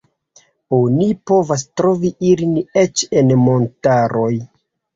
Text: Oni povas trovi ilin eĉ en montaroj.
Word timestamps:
Oni 0.77 1.09
povas 1.31 1.65
trovi 1.81 2.11
ilin 2.31 2.57
eĉ 2.85 3.07
en 3.23 3.37
montaroj. 3.47 4.35